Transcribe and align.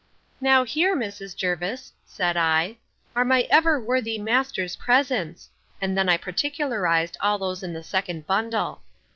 Now 0.41 0.63
here, 0.63 0.95
Mrs. 0.97 1.35
Jervis, 1.35 1.93
said 2.07 2.35
I, 2.35 2.77
are 3.15 3.23
my 3.23 3.41
ever 3.51 3.79
worthy 3.79 4.17
master's 4.17 4.75
presents; 4.75 5.47
and 5.79 5.95
then 5.95 6.09
I 6.09 6.17
particularised 6.17 7.17
all 7.21 7.37
those 7.37 7.61
in 7.61 7.73
the 7.73 7.83
second 7.83 8.25
bundle. 8.25 8.81